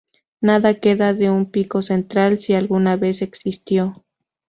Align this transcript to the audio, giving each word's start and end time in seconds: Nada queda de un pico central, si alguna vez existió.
Nada 0.39 0.79
queda 0.79 1.13
de 1.13 1.29
un 1.29 1.45
pico 1.51 1.83
central, 1.83 2.39
si 2.39 2.55
alguna 2.55 2.95
vez 2.95 3.21
existió. 3.21 4.03